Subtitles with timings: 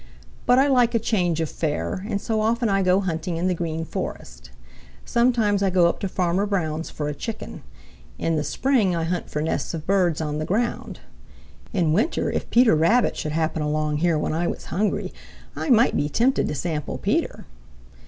[0.47, 3.53] But I like a change of fare, and so often I go hunting in the
[3.53, 4.49] Green Forest.
[5.05, 7.61] Sometimes I go up to Farmer Brown's for a Chicken.
[8.17, 11.01] In the spring I hunt for nests of birds on the ground.
[11.71, 15.13] In winter, if Peter Rabbit should happen along here when I was hungry,
[15.55, 17.45] I might be tempted to sample Peter."